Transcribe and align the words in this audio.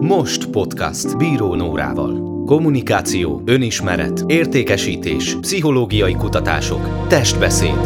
Most 0.00 0.50
podcast 0.50 1.16
Bíró 1.16 1.54
Nórával. 1.54 2.44
Kommunikáció, 2.44 3.42
önismeret, 3.44 4.24
értékesítés, 4.26 5.36
pszichológiai 5.40 6.14
kutatások, 6.14 7.06
testbeszéd. 7.08 7.78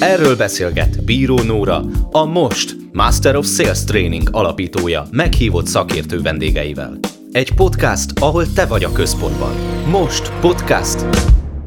Erről 0.00 0.36
beszélget 0.36 1.04
Bíró 1.04 1.42
Nóra, 1.42 1.82
a 2.10 2.24
Most 2.24 2.76
Master 2.92 3.36
of 3.36 3.46
Sales 3.46 3.84
Training 3.84 4.28
alapítója 4.32 5.06
meghívott 5.10 5.66
szakértő 5.66 6.20
vendégeivel. 6.20 6.98
Egy 7.32 7.54
podcast, 7.54 8.18
ahol 8.18 8.52
te 8.52 8.66
vagy 8.66 8.84
a 8.84 8.92
központban. 8.92 9.54
Most 9.90 10.32
podcast 10.40 11.06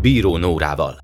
Bíró 0.01 0.37
Nórával. 0.37 0.97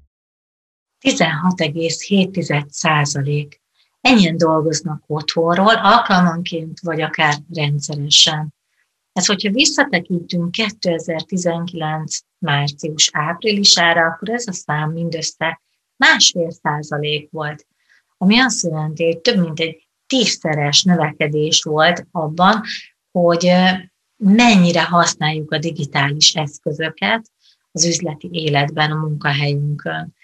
16,7 1.07 2.65
százalék 2.69 3.61
ennyien 4.01 4.37
dolgoznak 4.37 5.03
otthonról, 5.07 5.75
alkalmanként 5.75 6.79
vagy 6.79 7.01
akár 7.01 7.35
rendszeresen. 7.53 8.53
Ez, 9.11 9.25
hogyha 9.25 9.51
visszatekintünk 9.51 10.51
2019 10.51 12.17
március 12.37 13.09
áprilisára, 13.13 14.05
akkor 14.05 14.29
ez 14.29 14.47
a 14.47 14.53
szám 14.53 14.91
mindössze 14.91 15.61
másfél 15.95 16.51
százalék 16.51 17.29
volt, 17.31 17.65
ami 18.17 18.39
azt 18.39 18.63
jelenti, 18.63 19.05
hogy 19.05 19.19
több 19.19 19.39
mint 19.39 19.59
egy 19.59 19.87
tízszeres 20.07 20.83
növekedés 20.83 21.63
volt 21.63 22.07
abban, 22.11 22.63
hogy 23.11 23.51
mennyire 24.17 24.83
használjuk 24.83 25.51
a 25.51 25.57
digitális 25.57 26.35
eszközöket 26.35 27.31
az 27.71 27.85
üzleti 27.85 28.29
életben, 28.31 28.91
a 28.91 28.95
munkahelyünkön. 28.95 30.15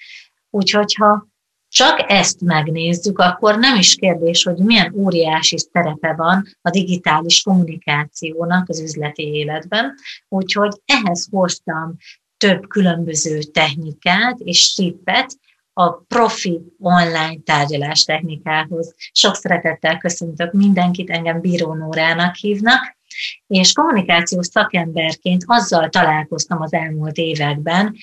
Úgyhogy 0.50 0.94
ha 0.94 1.28
csak 1.76 2.12
ezt 2.12 2.42
megnézzük, 2.42 3.20
akkor 3.20 3.60
nem 3.60 3.78
is 3.78 3.96
kérdés, 3.96 4.44
hogy 4.44 4.58
milyen 4.58 4.94
óriási 4.96 5.58
szerepe 5.58 6.14
van 6.14 6.48
a 6.62 6.70
digitális 6.70 7.42
kommunikációnak 7.42 8.70
az 8.70 8.80
üzleti 8.80 9.24
életben. 9.24 9.94
Úgyhogy 10.30 10.72
ehhez 10.86 11.28
hoztam 11.32 11.96
több 12.38 12.68
különböző 12.68 13.40
technikát 13.40 14.40
és 14.40 14.74
tippet 14.74 15.38
a 15.74 15.92
profi 15.92 16.62
online 16.80 17.38
tárgyalás 17.44 18.04
technikához. 18.04 18.96
Sok 19.12 19.36
szeretettel 19.36 19.98
köszöntök 19.98 20.54
mindenkit, 20.54 21.10
engem 21.10 21.42
Bíró 21.42 21.74
Nórának 21.74 22.36
hívnak, 22.36 22.98
és 23.48 23.74
kommunikációs 23.74 24.48
szakemberként 24.48 25.44
azzal 25.46 25.90
találkoztam 25.90 26.62
az 26.62 26.74
elmúlt 26.74 27.18
években, 27.18 27.96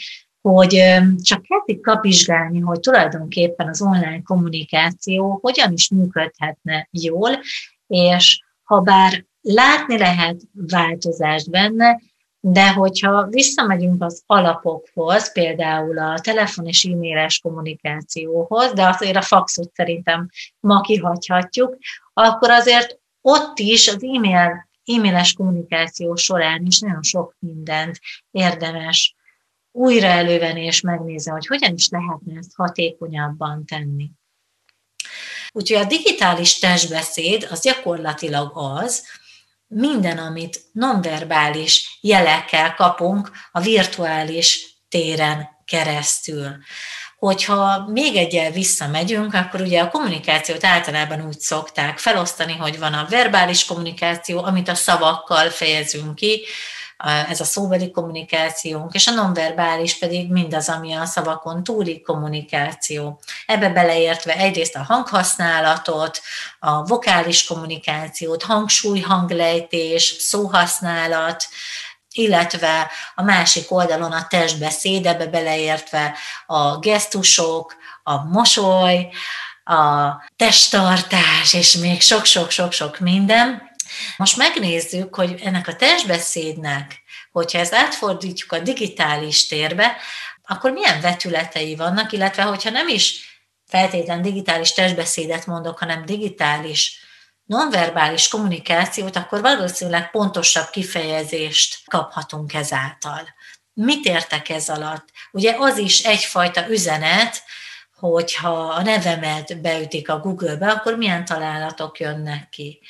hogy 0.43 0.83
csak 1.23 1.43
kezdik 1.43 1.81
kapizsgálni, 1.81 2.61
hogy 2.61 2.81
tulajdonképpen 2.81 3.69
az 3.69 3.83
online 3.83 4.23
kommunikáció 4.23 5.39
hogyan 5.43 5.73
is 5.73 5.89
működhetne 5.89 6.89
jól, 6.91 7.41
és 7.87 8.43
ha 8.63 8.81
bár 8.81 9.25
látni 9.41 9.99
lehet 9.99 10.41
változást 10.53 11.51
benne, 11.51 12.01
de 12.45 12.73
hogyha 12.73 13.27
visszamegyünk 13.27 14.03
az 14.03 14.23
alapokhoz, 14.27 15.33
például 15.33 15.99
a 15.99 16.19
telefon 16.21 16.67
és 16.67 16.85
e-mailes 16.85 17.39
kommunikációhoz, 17.39 18.73
de 18.73 18.87
azért 18.87 19.17
a 19.17 19.23
faxot 19.23 19.75
szerintem 19.75 20.29
ma 20.61 20.81
kihagyhatjuk, 20.81 21.77
akkor 22.13 22.51
azért 22.51 22.99
ott 23.21 23.59
is 23.59 23.89
az 23.89 24.05
e-mail, 24.05 24.69
e-mailes 24.85 25.33
kommunikáció 25.33 26.15
során 26.15 26.67
is 26.67 26.81
nagyon 26.81 27.03
sok 27.03 27.37
mindent 27.39 28.01
érdemes 28.31 29.17
újra 29.73 30.07
elővenni 30.07 30.65
és 30.65 30.81
megnézni, 30.81 31.31
hogy 31.31 31.47
hogyan 31.47 31.75
is 31.75 31.89
lehetne 31.89 32.39
ezt 32.39 32.55
hatékonyabban 32.55 33.65
tenni. 33.67 34.11
Úgyhogy 35.53 35.81
a 35.81 35.85
digitális 35.85 36.59
testbeszéd 36.59 37.49
az 37.51 37.61
gyakorlatilag 37.61 38.51
az, 38.55 39.03
minden, 39.67 40.19
amit 40.19 40.61
nonverbális 40.73 41.99
jelekkel 42.01 42.75
kapunk 42.75 43.31
a 43.53 43.61
virtuális 43.61 44.77
téren 44.89 45.49
keresztül. 45.65 46.57
Hogyha 47.19 47.89
még 47.89 48.17
egyel 48.17 48.51
visszamegyünk, 48.51 49.35
akkor 49.35 49.61
ugye 49.61 49.81
a 49.81 49.89
kommunikációt 49.89 50.65
általában 50.65 51.27
úgy 51.27 51.39
szokták 51.39 51.99
felosztani, 51.99 52.53
hogy 52.53 52.79
van 52.79 52.95
a 52.95 53.07
verbális 53.09 53.65
kommunikáció, 53.65 54.43
amit 54.43 54.69
a 54.69 54.75
szavakkal 54.75 55.51
fejezünk 55.51 56.15
ki, 56.15 56.45
ez 57.03 57.41
a 57.41 57.45
szóbeli 57.45 57.91
kommunikációnk, 57.91 58.95
és 58.95 59.07
a 59.07 59.11
nonverbális 59.11 59.99
pedig 59.99 60.31
mindaz, 60.31 60.69
ami 60.69 60.93
a 60.93 61.05
szavakon 61.05 61.65
túli 61.65 62.01
kommunikáció. 62.01 63.21
Ebbe 63.47 63.69
beleértve 63.69 64.37
egyrészt 64.37 64.77
a 64.77 64.83
hanghasználatot, 64.83 66.21
a 66.59 66.83
vokális 66.83 67.45
kommunikációt, 67.45 68.43
hangsúly, 68.43 69.01
hanglejtés, 69.01 70.17
szóhasználat, 70.19 71.45
illetve 72.13 72.91
a 73.15 73.23
másik 73.23 73.71
oldalon 73.71 74.13
a 74.13 74.27
testbeszéd, 74.27 75.07
ebbe 75.07 75.27
beleértve 75.27 76.15
a 76.47 76.79
gesztusok, 76.79 77.77
a 78.03 78.25
mosoly, 78.25 79.09
a 79.65 80.11
testtartás, 80.37 81.55
és 81.55 81.77
még 81.77 82.01
sok-sok-sok-sok 82.01 82.99
minden, 82.99 83.71
most 84.17 84.37
megnézzük, 84.37 85.15
hogy 85.15 85.41
ennek 85.43 85.69
a 85.69 85.77
testbeszédnek, 85.77 87.03
hogyha 87.33 87.59
ezt 87.59 87.75
átfordítjuk 87.75 88.53
a 88.53 88.59
digitális 88.59 89.47
térbe, 89.47 89.97
akkor 90.43 90.71
milyen 90.71 91.01
vetületei 91.01 91.77
vannak, 91.77 92.13
illetve 92.13 92.43
hogyha 92.43 92.71
nem 92.71 92.89
is 92.89 93.31
feltétlen 93.67 94.23
digitális 94.23 94.73
testbeszédet 94.73 95.47
mondok, 95.47 95.79
hanem 95.79 96.05
digitális 96.07 97.01
nonverbális 97.45 98.29
kommunikációt, 98.29 99.17
akkor 99.17 99.41
valószínűleg 99.41 100.11
pontosabb 100.11 100.71
kifejezést 100.71 101.79
kaphatunk 101.87 102.55
ezáltal. 102.55 103.29
Mit 103.73 104.05
értek 104.05 104.49
ez 104.49 104.69
alatt? 104.69 105.09
Ugye 105.33 105.57
az 105.59 105.79
is 105.79 106.03
egyfajta 106.05 106.69
üzenet, 106.69 107.43
hogyha 107.95 108.69
a 108.69 108.83
nevemet 108.83 109.61
beütik 109.61 110.09
a 110.09 110.19
Google-be, 110.19 110.71
akkor 110.71 110.97
milyen 110.97 111.25
találatok 111.25 112.01
jönnek 112.01 112.49
ki 112.49 112.81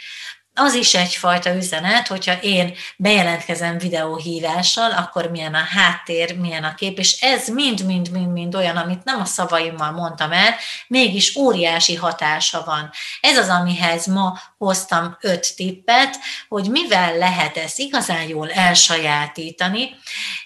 az 0.55 0.75
is 0.75 0.95
egyfajta 0.95 1.55
üzenet, 1.55 2.07
hogyha 2.07 2.41
én 2.41 2.75
bejelentkezem 2.97 3.79
videóhívással, 3.79 4.91
akkor 4.91 5.31
milyen 5.31 5.55
a 5.55 5.65
háttér, 5.75 6.39
milyen 6.39 6.65
a 6.65 6.75
kép, 6.75 6.99
és 6.99 7.21
ez 7.21 7.49
mind-mind-mind-mind 7.49 8.55
olyan, 8.55 8.77
amit 8.77 9.05
nem 9.05 9.21
a 9.21 9.25
szavaimmal 9.25 9.91
mondtam 9.91 10.33
el, 10.33 10.55
mégis 10.87 11.37
óriási 11.37 11.95
hatása 11.95 12.63
van. 12.65 12.91
Ez 13.21 13.39
az, 13.39 13.49
amihez 13.49 14.07
ma 14.07 14.39
hoztam 14.59 15.17
öt 15.21 15.57
tippet, 15.57 16.19
hogy 16.49 16.71
mivel 16.71 17.17
lehet 17.17 17.57
ezt 17.57 17.79
igazán 17.79 18.29
jól 18.29 18.51
elsajátítani, 18.51 19.91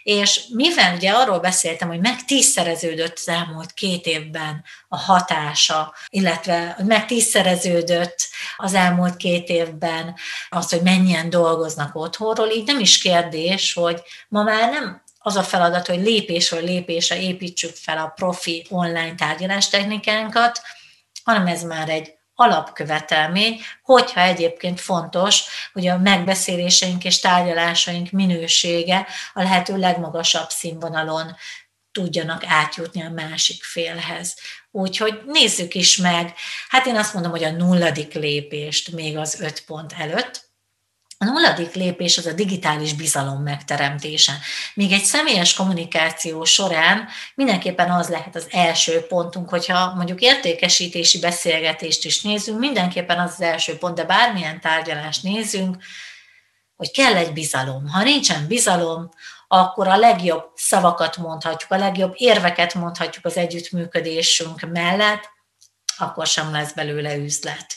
és 0.02 0.40
mivel 0.48 0.94
ugye 0.94 1.10
arról 1.10 1.38
beszéltem, 1.38 1.88
hogy 1.88 2.00
meg 2.00 2.24
tízszereződött 2.24 3.16
az 3.16 3.28
elmúlt 3.28 3.72
két 3.72 4.06
évben 4.06 4.64
a 4.96 5.12
hatása, 5.12 5.94
illetve 6.08 6.76
meg 6.84 7.06
tízszereződött 7.06 8.28
az 8.56 8.74
elmúlt 8.74 9.16
két 9.16 9.48
évben 9.48 10.14
az, 10.48 10.70
hogy 10.70 10.82
mennyien 10.82 11.30
dolgoznak 11.30 11.94
otthonról, 11.94 12.50
így 12.50 12.66
nem 12.66 12.80
is 12.80 12.98
kérdés, 12.98 13.72
hogy 13.72 14.02
ma 14.28 14.42
már 14.42 14.70
nem 14.70 15.02
az 15.18 15.36
a 15.36 15.42
feladat, 15.42 15.86
hogy 15.86 16.00
lépésről 16.00 16.62
lépésre 16.62 17.20
építsük 17.20 17.74
fel 17.74 17.98
a 17.98 18.12
profi 18.14 18.66
online 18.70 19.14
tárgyalás 19.14 19.68
technikánkat, 19.68 20.60
hanem 21.24 21.46
ez 21.46 21.62
már 21.62 21.88
egy 21.88 22.14
alapkövetelmény, 22.34 23.60
hogyha 23.82 24.20
egyébként 24.20 24.80
fontos, 24.80 25.42
hogy 25.72 25.86
a 25.86 25.98
megbeszéléseink 25.98 27.04
és 27.04 27.20
tárgyalásaink 27.20 28.10
minősége 28.10 29.06
a 29.34 29.42
lehető 29.42 29.76
legmagasabb 29.76 30.48
színvonalon 30.48 31.36
tudjanak 31.96 32.44
átjutni 32.46 33.02
a 33.02 33.10
másik 33.10 33.62
félhez. 33.62 34.36
Úgyhogy 34.70 35.20
nézzük 35.26 35.74
is 35.74 35.96
meg, 35.96 36.34
hát 36.68 36.86
én 36.86 36.96
azt 36.96 37.14
mondom, 37.14 37.30
hogy 37.30 37.44
a 37.44 37.50
nulladik 37.50 38.14
lépést 38.14 38.92
még 38.92 39.16
az 39.16 39.40
öt 39.40 39.64
pont 39.64 39.92
előtt, 39.98 40.44
a 41.18 41.24
nulladik 41.24 41.74
lépés 41.74 42.18
az 42.18 42.26
a 42.26 42.32
digitális 42.32 42.92
bizalom 42.92 43.42
megteremtése. 43.42 44.32
Még 44.74 44.92
egy 44.92 45.04
személyes 45.04 45.54
kommunikáció 45.54 46.44
során 46.44 47.08
mindenképpen 47.34 47.90
az 47.90 48.08
lehet 48.08 48.36
az 48.36 48.46
első 48.50 49.00
pontunk, 49.00 49.48
hogyha 49.48 49.94
mondjuk 49.94 50.20
értékesítési 50.20 51.18
beszélgetést 51.18 52.04
is 52.04 52.22
nézünk, 52.22 52.58
mindenképpen 52.58 53.18
az 53.18 53.32
az 53.32 53.40
első 53.40 53.78
pont, 53.78 53.94
de 53.94 54.04
bármilyen 54.04 54.60
tárgyalást 54.60 55.22
nézünk, 55.22 55.76
hogy 56.76 56.90
kell 56.90 57.14
egy 57.14 57.32
bizalom. 57.32 57.88
Ha 57.88 58.02
nincsen 58.02 58.46
bizalom, 58.46 59.10
akkor 59.48 59.88
a 59.88 59.96
legjobb 59.96 60.50
szavakat 60.54 61.16
mondhatjuk, 61.16 61.70
a 61.70 61.76
legjobb 61.76 62.12
érveket 62.16 62.74
mondhatjuk 62.74 63.24
az 63.24 63.36
együttműködésünk 63.36 64.60
mellett, 64.60 65.30
akkor 65.98 66.26
sem 66.26 66.52
lesz 66.52 66.72
belőle 66.72 67.16
üzlet. 67.16 67.76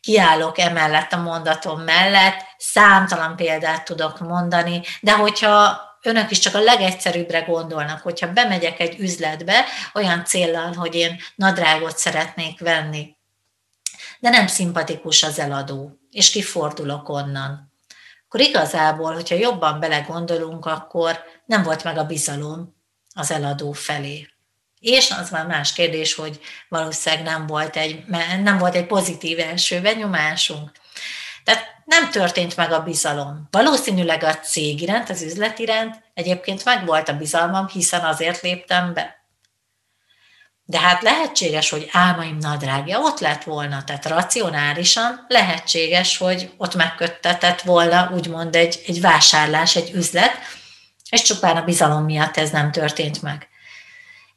Kiállok 0.00 0.58
emellett 0.58 1.12
a 1.12 1.16
mondatom 1.16 1.80
mellett, 1.80 2.46
számtalan 2.58 3.36
példát 3.36 3.84
tudok 3.84 4.20
mondani, 4.20 4.82
de 5.00 5.12
hogyha 5.12 5.80
önök 6.02 6.30
is 6.30 6.38
csak 6.38 6.54
a 6.54 6.60
legegyszerűbbre 6.60 7.40
gondolnak, 7.40 8.00
hogyha 8.00 8.32
bemegyek 8.32 8.80
egy 8.80 9.00
üzletbe 9.00 9.64
olyan 9.94 10.24
céllal, 10.24 10.72
hogy 10.72 10.94
én 10.94 11.20
nadrágot 11.34 11.96
szeretnék 11.96 12.60
venni, 12.60 13.16
de 14.18 14.28
nem 14.28 14.46
szimpatikus 14.46 15.22
az 15.22 15.38
eladó, 15.38 15.98
és 16.10 16.30
kifordulok 16.30 17.08
onnan 17.08 17.69
akkor 18.32 18.46
igazából, 18.46 19.12
hogyha 19.14 19.34
jobban 19.34 19.80
belegondolunk, 19.80 20.66
akkor 20.66 21.18
nem 21.44 21.62
volt 21.62 21.84
meg 21.84 21.98
a 21.98 22.04
bizalom 22.04 22.76
az 23.14 23.30
eladó 23.30 23.72
felé. 23.72 24.28
És 24.78 25.10
az 25.10 25.30
már 25.30 25.46
más 25.46 25.72
kérdés, 25.72 26.14
hogy 26.14 26.40
valószínűleg 26.68 27.24
nem 27.24 27.46
volt 27.46 27.76
egy, 27.76 28.04
nem 28.42 28.58
volt 28.58 28.74
egy 28.74 28.86
pozitív 28.86 29.38
első 29.38 29.80
benyomásunk. 29.80 30.70
Tehát 31.44 31.64
nem 31.84 32.10
történt 32.10 32.56
meg 32.56 32.72
a 32.72 32.82
bizalom. 32.82 33.48
Valószínűleg 33.50 34.22
a 34.22 34.36
cég 34.38 34.80
iránt, 34.80 35.10
az 35.10 35.22
üzlet 35.22 35.58
iránt 35.58 36.02
egyébként 36.14 36.64
meg 36.64 36.86
volt 36.86 37.08
a 37.08 37.16
bizalmam, 37.16 37.68
hiszen 37.68 38.04
azért 38.04 38.40
léptem 38.40 38.92
be. 38.94 39.19
De 40.70 40.78
hát 40.78 41.02
lehetséges, 41.02 41.70
hogy 41.70 41.88
álmaim 41.92 42.36
nadrágja 42.40 42.98
ott 43.00 43.20
lett 43.20 43.42
volna, 43.42 43.84
tehát 43.84 44.06
racionálisan 44.06 45.24
lehetséges, 45.28 46.16
hogy 46.16 46.50
ott 46.56 46.74
megköttetett 46.74 47.60
volna 47.60 48.10
úgymond 48.14 48.56
egy, 48.56 48.80
egy 48.86 49.00
vásárlás, 49.00 49.76
egy 49.76 49.90
üzlet, 49.94 50.32
és 51.10 51.22
csupán 51.22 51.56
a 51.56 51.64
bizalom 51.64 52.04
miatt 52.04 52.36
ez 52.36 52.50
nem 52.50 52.72
történt 52.72 53.22
meg. 53.22 53.48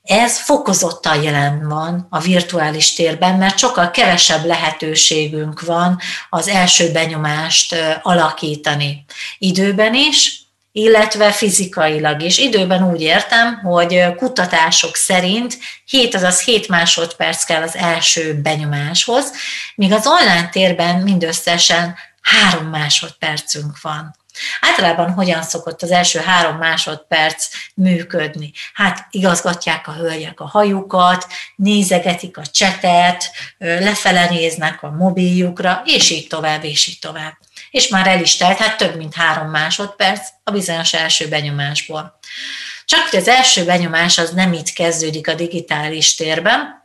Ez 0.04 0.40
fokozottan 0.40 1.24
jelen 1.24 1.68
van 1.68 2.08
a 2.10 2.20
virtuális 2.20 2.94
térben, 2.94 3.36
mert 3.38 3.58
sokkal 3.58 3.92
kevesebb 3.92 4.46
lehetőségünk 4.46 5.62
van 5.62 6.00
az 6.30 6.48
első 6.48 6.92
benyomást 6.92 7.76
alakítani. 8.02 9.06
Időben 9.38 9.94
is, 9.94 10.43
illetve 10.76 11.32
fizikailag 11.32 12.22
is. 12.22 12.38
Időben 12.38 12.84
úgy 12.92 13.02
értem, 13.02 13.60
hogy 13.60 14.16
kutatások 14.16 14.96
szerint 14.96 15.58
7, 15.86 16.16
azaz 16.16 16.42
7 16.42 16.68
másodperc 16.68 17.44
kell 17.44 17.62
az 17.62 17.76
első 17.76 18.34
benyomáshoz, 18.34 19.32
míg 19.76 19.92
az 19.92 20.08
online 20.08 20.50
térben 20.50 21.00
mindösszesen 21.00 21.96
3 22.22 22.66
másodpercünk 22.66 23.82
van. 23.82 24.16
Általában 24.62 25.12
hogyan 25.12 25.44
szokott 25.44 25.82
az 25.82 25.92
első 25.92 26.20
három 26.20 26.58
másodperc 26.58 27.48
működni? 27.76 28.52
Hát 28.74 29.08
igazgatják 29.12 29.88
a 29.88 29.94
hölgyek 29.94 30.40
a 30.40 30.48
hajukat, 30.48 31.28
nézegetik 31.56 32.38
a 32.38 32.46
csetet, 32.46 33.32
lefele 33.58 34.30
néznek 34.30 34.84
a 34.84 34.92
mobiljukra, 34.92 35.82
és 35.86 36.10
így 36.10 36.28
tovább, 36.28 36.64
és 36.64 36.88
így 36.88 37.00
tovább. 37.00 37.38
És 37.74 37.88
már 37.88 38.08
el 38.08 38.22
is 38.22 38.38
telt, 38.38 38.58
hát 38.58 38.78
több 38.78 38.96
mint 38.96 39.14
három 39.14 39.50
másodperc 39.50 40.28
a 40.44 40.52
bizonyos 40.52 40.94
első 40.94 41.28
benyomásból. 41.28 42.20
Csak 42.86 43.08
hogy 43.10 43.20
az 43.20 43.28
első 43.28 43.66
benyomás 43.66 44.18
az 44.18 44.30
nem 44.30 44.54
itt 44.54 44.70
kezdődik 44.70 45.28
a 45.28 45.34
digitális 45.34 46.16
térben, 46.16 46.84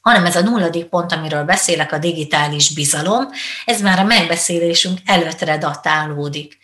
hanem 0.00 0.24
ez 0.26 0.36
a 0.36 0.40
nulladik 0.40 0.84
pont, 0.84 1.12
amiről 1.12 1.44
beszélek, 1.44 1.92
a 1.92 1.98
digitális 1.98 2.74
bizalom, 2.74 3.28
ez 3.64 3.80
már 3.80 3.98
a 3.98 4.04
megbeszélésünk 4.04 4.98
előttre 5.04 5.58
datálódik 5.58 6.58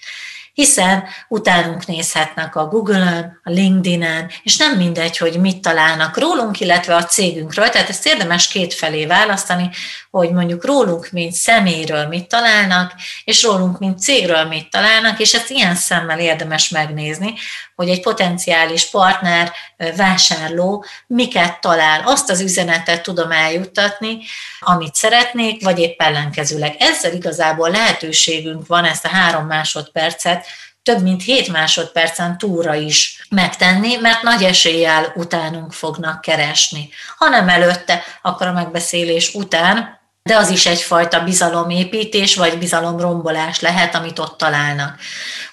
hiszen 0.60 1.04
utánunk 1.28 1.86
nézhetnek 1.86 2.56
a 2.56 2.66
Google-ön, 2.66 3.40
a 3.44 3.50
LinkedIn-en, 3.50 4.30
és 4.42 4.56
nem 4.56 4.76
mindegy, 4.76 5.16
hogy 5.16 5.40
mit 5.40 5.62
találnak 5.62 6.18
rólunk, 6.18 6.60
illetve 6.60 6.94
a 6.94 7.04
cégünkről. 7.04 7.68
Tehát 7.68 7.88
ezt 7.88 8.06
érdemes 8.06 8.48
kétfelé 8.48 9.06
választani, 9.06 9.70
hogy 10.10 10.32
mondjuk 10.32 10.64
rólunk, 10.64 11.08
mint 11.10 11.32
személyről 11.32 12.06
mit 12.06 12.28
találnak, 12.28 12.92
és 13.24 13.42
rólunk, 13.42 13.78
mint 13.78 13.98
cégről 13.98 14.44
mit 14.44 14.70
találnak, 14.70 15.18
és 15.18 15.34
ezt 15.34 15.50
ilyen 15.50 15.74
szemmel 15.74 16.18
érdemes 16.18 16.68
megnézni, 16.68 17.34
hogy 17.76 17.88
egy 17.88 18.00
potenciális 18.00 18.90
partner, 18.90 19.52
vásárló 19.96 20.84
miket 21.06 21.60
talál, 21.60 22.02
azt 22.04 22.30
az 22.30 22.40
üzenetet 22.40 23.02
tudom 23.02 23.30
eljuttatni, 23.30 24.18
amit 24.60 24.94
szeretnék, 24.94 25.64
vagy 25.64 25.78
épp 25.78 26.02
ellenkezőleg. 26.02 26.76
Ezzel 26.78 27.12
igazából 27.12 27.70
lehetőségünk 27.70 28.66
van 28.66 28.84
ezt 28.84 29.04
a 29.04 29.08
három 29.08 29.46
másodpercet 29.46 30.46
több 30.82 31.02
mint 31.02 31.22
7 31.22 31.52
másodpercen 31.52 32.38
túra 32.38 32.74
is 32.74 33.26
megtenni, 33.30 33.96
mert 33.96 34.22
nagy 34.22 34.42
eséllyel 34.42 35.12
utánunk 35.16 35.72
fognak 35.72 36.20
keresni. 36.20 36.90
Ha 37.16 37.28
nem 37.28 37.48
előtte, 37.48 38.02
akkor 38.22 38.46
a 38.46 38.52
megbeszélés 38.52 39.34
után 39.34 40.00
de 40.22 40.37
az 40.37 40.50
is 40.50 40.67
egyfajta 40.67 41.20
bizalomépítés 41.20 42.37
vagy 42.37 42.58
bizalomrombolás 42.58 43.61
lehet, 43.61 43.94
amit 43.94 44.19
ott 44.19 44.38
találnak. 44.38 44.99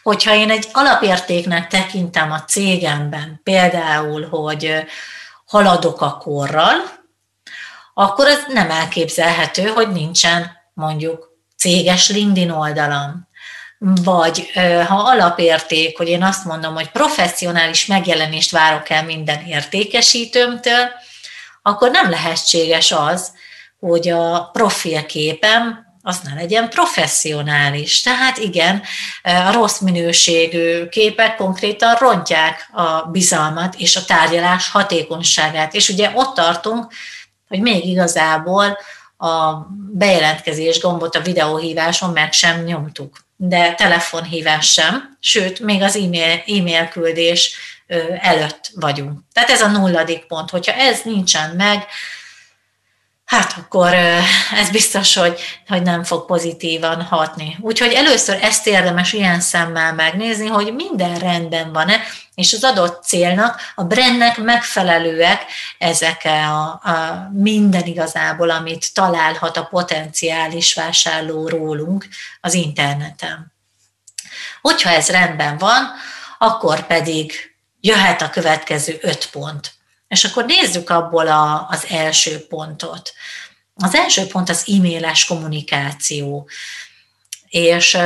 Hogyha 0.03 0.35
én 0.35 0.49
egy 0.49 0.67
alapértéknek 0.71 1.67
tekintem 1.67 2.31
a 2.31 2.43
cégemben, 2.43 3.39
például, 3.43 4.27
hogy 4.29 4.85
haladok 5.45 6.01
a 6.01 6.17
korral, 6.17 6.75
akkor 7.93 8.27
ez 8.27 8.39
nem 8.47 8.69
elképzelhető, 8.71 9.67
hogy 9.67 9.91
nincsen 9.91 10.51
mondjuk 10.73 11.29
céges 11.57 12.09
LinkedIn 12.09 12.49
oldalam. 12.49 13.27
Vagy 13.79 14.51
ha 14.87 14.95
alapérték, 14.95 15.97
hogy 15.97 16.07
én 16.07 16.23
azt 16.23 16.45
mondom, 16.45 16.73
hogy 16.73 16.89
professzionális 16.89 17.85
megjelenést 17.85 18.51
várok 18.51 18.89
el 18.89 19.03
minden 19.03 19.45
értékesítőmtől, 19.45 20.89
akkor 21.61 21.91
nem 21.91 22.09
lehetséges 22.09 22.91
az, 22.91 23.31
hogy 23.79 24.09
a 24.09 24.49
profilképem 24.53 25.85
az 26.01 26.19
ne 26.23 26.33
legyen 26.33 26.69
professzionális. 26.69 28.01
Tehát 28.01 28.37
igen, 28.37 28.81
a 29.23 29.51
rossz 29.51 29.79
minőségű 29.79 30.85
képek 30.85 31.35
konkrétan 31.35 31.95
rontják 31.95 32.69
a 32.73 33.01
bizalmat 33.01 33.75
és 33.75 33.95
a 33.95 34.05
tárgyalás 34.05 34.69
hatékonyságát. 34.69 35.73
És 35.73 35.89
ugye 35.89 36.11
ott 36.13 36.33
tartunk, 36.33 36.93
hogy 37.47 37.59
még 37.59 37.85
igazából 37.85 38.77
a 39.17 39.53
bejelentkezés 39.91 40.79
gombot 40.79 41.15
a 41.15 41.21
videóhíváson 41.21 42.09
meg 42.09 42.33
sem 42.33 42.63
nyomtuk, 42.63 43.17
de 43.35 43.73
telefonhívás 43.73 44.71
sem, 44.71 45.17
sőt, 45.19 45.59
még 45.59 45.81
az 45.81 45.95
e-mail, 45.95 46.43
e-mail 46.45 46.87
küldés 46.87 47.55
előtt 48.21 48.71
vagyunk. 48.75 49.19
Tehát 49.33 49.49
ez 49.49 49.61
a 49.61 49.67
nulladik 49.67 50.25
pont. 50.25 50.49
Hogyha 50.49 50.73
ez 50.73 51.01
nincsen 51.03 51.55
meg, 51.55 51.85
hát 53.27 53.55
akkor 53.57 53.93
ez 54.53 54.69
biztos, 54.71 55.15
hogy, 55.15 55.39
hogy 55.67 55.81
nem 55.81 56.03
fog 56.03 56.25
pozitívan 56.25 57.01
hatni. 57.01 57.57
Úgyhogy 57.61 57.91
először 57.91 58.39
ezt 58.41 58.67
érdemes 58.67 59.13
ilyen 59.13 59.39
szemmel 59.39 59.93
megnézni, 59.93 60.47
hogy 60.47 60.73
minden 60.73 61.19
rendben 61.19 61.73
van-e, 61.73 61.99
és 62.35 62.53
az 62.53 62.63
adott 62.63 63.03
célnak, 63.03 63.61
a 63.75 63.83
brandnek 63.83 64.37
megfelelőek 64.37 65.45
ezek 65.77 66.21
a, 66.25 66.61
a 66.63 67.29
minden 67.33 67.85
igazából, 67.85 68.49
amit 68.49 68.93
találhat 68.93 69.57
a 69.57 69.67
potenciális 69.71 70.73
vásárló 70.73 71.47
rólunk 71.47 72.07
az 72.41 72.53
interneten. 72.53 73.53
Hogyha 74.61 74.89
ez 74.89 75.09
rendben 75.09 75.57
van, 75.57 75.91
akkor 76.37 76.87
pedig 76.87 77.33
jöhet 77.79 78.21
a 78.21 78.29
következő 78.29 78.97
öt 79.01 79.29
pont. 79.29 79.76
És 80.07 80.23
akkor 80.23 80.45
nézzük 80.45 80.89
abból 80.89 81.27
a, 81.27 81.67
az 81.69 81.85
első 81.89 82.47
pontot. 82.47 83.13
Az 83.75 83.95
első 83.95 84.27
pont 84.27 84.49
az 84.49 84.63
e-mailes 84.67 85.25
kommunikáció. 85.25 86.49
És 87.49 87.97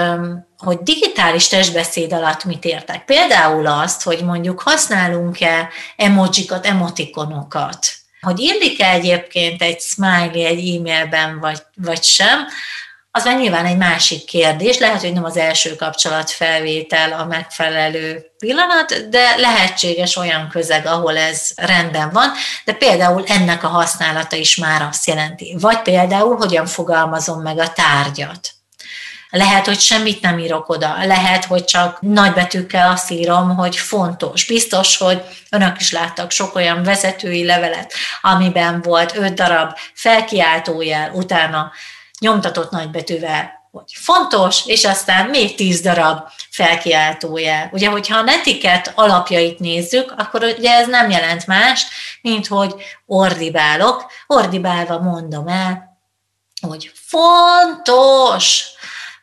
hogy 0.58 0.78
digitális 0.78 1.48
testbeszéd 1.48 2.14
alatt 2.14 2.44
mit 2.44 2.66
értek? 2.66 3.06
Például 3.06 3.68
azt, 3.68 4.02
hogy 4.04 4.24
mondjuk 4.24 4.62
használunk-e 4.62 5.70
emojikat, 5.96 6.66
emotikonokat, 6.66 7.94
hogy 8.22 8.40
illik-e 8.40 8.90
egyébként 8.90 9.62
egy 9.62 9.80
smiley 9.80 10.46
egy 10.46 10.76
e-mailben, 10.76 11.40
vagy, 11.40 11.62
vagy 11.76 12.04
sem, 12.04 12.48
az 13.12 13.24
már 13.24 13.38
nyilván 13.38 13.66
egy 13.66 13.78
másik 13.78 14.26
kérdés, 14.26 14.78
lehet, 14.78 15.02
hogy 15.02 15.14
nem 15.14 15.24
az 15.24 15.38
első 15.38 15.76
kapcsolatfelvétel 15.76 17.12
a 17.14 17.26
megfelelő 17.26 18.26
pillanat, 18.38 19.10
de 19.10 19.36
lehetséges 19.38 20.16
olyan 20.16 20.50
közeg, 20.50 20.86
ahol 20.86 21.18
ez 21.18 21.52
rendben 21.56 22.10
van, 22.10 22.32
de 22.66 22.74
például 22.74 23.24
ennek 23.28 23.64
a 23.64 23.68
használata 23.68 24.36
is 24.36 24.56
már 24.56 24.82
azt 24.82 25.08
jelenti. 25.08 25.56
Vagy 25.60 25.82
például, 25.82 26.36
hogyan 26.36 26.66
fogalmazom 26.66 27.42
meg 27.42 27.60
a 27.60 27.74
tárgyat. 27.74 28.50
Lehet, 29.30 29.66
hogy 29.66 29.80
semmit 29.80 30.22
nem 30.22 30.40
írok 30.40 30.70
oda, 30.70 31.06
lehet, 31.06 31.46
hogy 31.46 31.64
csak 31.64 32.02
nagybetűkkel 32.02 32.92
azt 32.92 33.12
írom, 33.12 33.56
hogy 33.56 33.78
fontos. 33.78 34.46
Biztos, 34.46 34.98
hogy 34.98 35.22
önök 35.50 35.80
is 35.80 35.92
láttak 35.92 36.32
sok 36.32 36.56
olyan 36.56 36.84
vezetői 36.84 37.46
levelet, 37.46 37.94
amiben 38.22 38.82
volt 38.82 39.16
öt 39.18 39.34
darab 39.34 39.72
felkiáltójel, 39.94 41.12
utána 41.14 41.72
nyomtatott 42.22 42.72
nagybetűvel, 42.72 43.52
hogy 43.72 43.94
fontos, 43.94 44.66
és 44.66 44.86
aztán 44.86 45.30
még 45.30 45.56
tíz 45.56 45.82
darab 45.82 46.28
felkiáltójel. 46.50 47.70
Ugye, 47.72 47.90
hogyha 47.90 48.18
a 48.18 48.22
netiket 48.22 48.92
alapjait 48.96 49.60
nézzük, 49.60 50.14
akkor 50.18 50.44
ugye 50.44 50.72
ez 50.72 50.88
nem 50.88 51.10
jelent 51.10 51.48
más, 51.48 51.86
mint 52.22 52.48
hogy 52.48 52.76
ordibálok, 53.06 54.12
ordibálva 54.28 55.00
mondom 55.00 55.48
el, 55.48 56.00
hogy 56.68 56.92
fontos, 56.94 58.64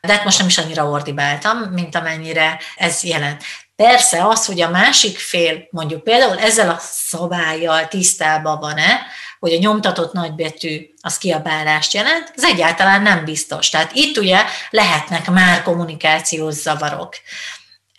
de 0.01 0.13
hát 0.13 0.23
most 0.23 0.37
nem 0.37 0.47
is 0.47 0.57
annyira 0.57 0.89
ordibáltam, 0.89 1.57
mint 1.57 1.95
amennyire 1.95 2.59
ez 2.75 3.03
jelent. 3.03 3.43
Persze 3.75 4.25
az, 4.25 4.45
hogy 4.45 4.61
a 4.61 4.69
másik 4.69 5.17
fél 5.17 5.67
mondjuk 5.71 6.03
például 6.03 6.39
ezzel 6.39 6.69
a 6.69 6.77
szabályjal 6.81 7.87
tisztában 7.87 8.59
van-e, 8.59 9.01
hogy 9.39 9.53
a 9.53 9.57
nyomtatott 9.57 10.13
nagybetű 10.13 10.93
az 11.01 11.17
kiabálást 11.17 11.93
jelent, 11.93 12.33
ez 12.35 12.43
egyáltalán 12.43 13.01
nem 13.01 13.25
biztos. 13.25 13.69
Tehát 13.69 13.91
itt 13.93 14.17
ugye 14.17 14.43
lehetnek 14.69 15.29
már 15.31 15.63
kommunikációs 15.63 16.53
zavarok. 16.53 17.15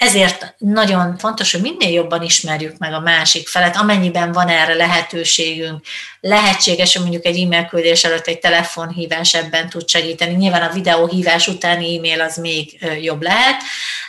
Ezért 0.00 0.54
nagyon 0.58 1.18
fontos, 1.18 1.52
hogy 1.52 1.60
minél 1.60 1.90
jobban 1.90 2.22
ismerjük 2.22 2.78
meg 2.78 2.92
a 2.92 3.00
másik 3.00 3.48
felet, 3.48 3.76
amennyiben 3.76 4.32
van 4.32 4.48
erre 4.48 4.74
lehetőségünk. 4.74 5.84
Lehetséges, 6.20 6.92
hogy 6.92 7.02
mondjuk 7.02 7.24
egy 7.24 7.42
e-mail 7.42 7.66
küldés 7.66 8.04
előtt 8.04 8.26
egy 8.26 8.38
telefonhívás 8.38 9.34
ebben 9.34 9.68
tud 9.68 9.88
segíteni. 9.88 10.34
Nyilván 10.34 10.62
a 10.62 10.72
videóhívás 10.72 11.48
utáni 11.48 11.96
e-mail 11.96 12.20
az 12.20 12.36
még 12.36 12.86
jobb 13.02 13.22
lehet, 13.22 13.62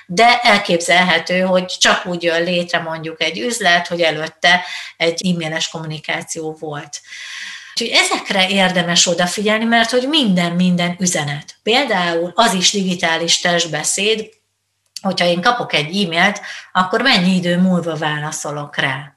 de 0.06 0.40
elképzelhető, 0.40 1.40
hogy 1.40 1.66
csak 1.66 2.06
úgy 2.06 2.24
jön 2.24 2.44
létre 2.44 2.80
mondjuk 2.80 3.22
egy 3.22 3.40
üzlet, 3.40 3.88
hogy 3.88 4.02
előtte 4.02 4.64
egy 4.98 5.28
e-mailes 5.28 5.70
kommunikáció 5.70 6.58
volt. 6.60 7.02
Úgyhogy 7.76 7.98
ezekre 7.98 8.50
érdemes 8.50 9.08
odafigyelni, 9.08 9.66
mert 9.66 9.90
hogy 9.90 10.08
minden, 10.08 10.52
minden 10.52 10.96
üzenet. 11.00 11.56
Például 11.64 12.32
az 12.36 12.54
is 12.54 12.72
digitális 12.72 13.40
testbeszéd, 13.40 14.30
hogyha 15.02 15.26
én 15.26 15.42
kapok 15.42 15.74
egy 15.74 16.04
e-mailt, 16.04 16.42
akkor 16.72 17.02
mennyi 17.02 17.36
idő 17.36 17.58
múlva 17.58 17.96
válaszolok 17.96 18.76
rá. 18.76 19.16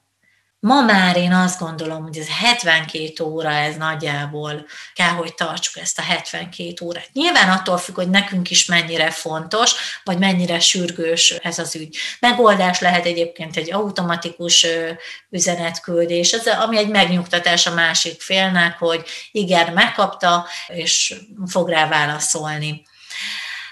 Ma 0.65 0.81
már 0.81 1.17
én 1.17 1.33
azt 1.33 1.59
gondolom, 1.59 2.03
hogy 2.03 2.17
ez 2.17 2.27
72 2.27 3.23
óra, 3.23 3.49
ez 3.49 3.75
nagyjából 3.75 4.65
kell, 4.93 5.09
hogy 5.09 5.33
tartsuk 5.33 5.81
ezt 5.81 5.99
a 5.99 6.01
72 6.01 6.73
órát. 6.81 7.09
Nyilván 7.13 7.49
attól 7.49 7.77
függ, 7.77 7.95
hogy 7.95 8.09
nekünk 8.09 8.49
is 8.49 8.65
mennyire 8.65 9.11
fontos, 9.11 9.73
vagy 10.03 10.17
mennyire 10.17 10.59
sürgős 10.59 11.31
ez 11.31 11.59
az 11.59 11.75
ügy. 11.75 11.97
Megoldás 12.19 12.79
lehet 12.79 13.05
egyébként 13.05 13.57
egy 13.57 13.73
automatikus 13.73 14.65
üzenetküldés, 15.29 16.31
ez, 16.31 16.47
ami 16.47 16.77
egy 16.77 16.89
megnyugtatás 16.89 17.65
a 17.67 17.73
másik 17.73 18.21
félnek, 18.21 18.77
hogy 18.77 19.05
igen, 19.31 19.73
megkapta, 19.73 20.47
és 20.67 21.15
fog 21.47 21.69
rá 21.69 21.87
válaszolni. 21.87 22.85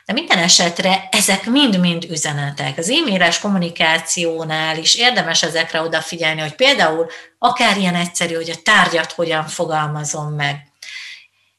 De 0.05 0.13
minden 0.13 0.37
esetre 0.37 1.07
ezek 1.11 1.45
mind-mind 1.45 2.03
üzenetek. 2.09 2.77
Az 2.77 2.89
e-mailes 2.89 3.39
kommunikációnál 3.39 4.77
is 4.77 4.95
érdemes 4.95 5.43
ezekre 5.43 5.81
odafigyelni, 5.81 6.41
hogy 6.41 6.55
például 6.55 7.07
akár 7.39 7.77
ilyen 7.77 7.95
egyszerű, 7.95 8.33
hogy 8.33 8.49
a 8.49 8.61
tárgyat 8.63 9.11
hogyan 9.11 9.47
fogalmazom 9.47 10.33
meg. 10.33 10.71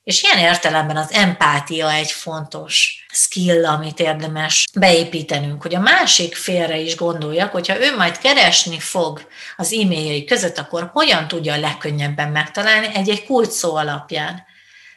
És 0.04 0.22
ilyen 0.22 0.38
értelemben 0.38 0.96
az 0.96 1.12
empátia 1.12 1.92
egy 1.92 2.10
fontos 2.10 3.04
skill, 3.12 3.66
amit 3.66 4.00
érdemes 4.00 4.66
beépítenünk, 4.74 5.62
hogy 5.62 5.74
a 5.74 5.80
másik 5.80 6.34
félre 6.34 6.78
is 6.78 6.96
gondoljak, 6.96 7.52
hogyha 7.52 7.80
ő 7.80 7.96
majd 7.96 8.18
keresni 8.18 8.78
fog 8.78 9.26
az 9.56 9.72
e-mailjai 9.72 10.24
között, 10.24 10.58
akkor 10.58 10.90
hogyan 10.92 11.28
tudja 11.28 11.56
legkönnyebben 11.56 12.28
megtalálni 12.30 12.88
egy-egy 12.94 13.24
kulcs 13.24 13.62
alapján. 13.62 14.44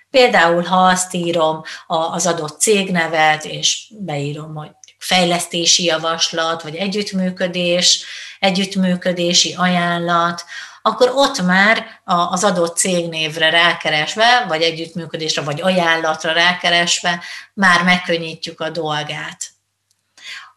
Például, 0.10 0.64
ha 0.64 0.86
azt 0.86 1.14
írom 1.14 1.62
az 1.88 2.28
adott 2.28 2.60
cégnevet, 2.60 3.46
és 3.46 3.92
beírom, 4.00 4.56
hogy 4.56 4.72
fejlesztési 4.98 5.84
javaslat, 5.84 6.62
vagy 6.62 6.76
együttműködés, 6.76 8.06
együttműködési 8.40 9.54
ajánlat, 9.54 10.44
akkor 10.82 11.12
ott 11.16 11.42
már 11.42 11.86
az 12.06 12.44
adott 12.44 12.78
cégnévre 12.78 13.50
rákeresve, 13.50 14.46
vagy 14.48 14.62
együttműködésre, 14.62 15.42
vagy 15.42 15.62
ajánlatra 15.62 16.32
rákeresve 16.32 17.24
már 17.54 17.84
megkönnyítjük 17.84 18.60
a 18.60 18.70
dolgát. 18.70 19.46